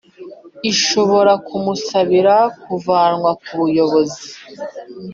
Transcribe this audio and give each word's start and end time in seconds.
Ishobora 0.71 1.33
kumusabira 1.47 2.35
kuvanwa 2.63 3.31
ku 3.41 3.51
buyobozi 3.61 4.27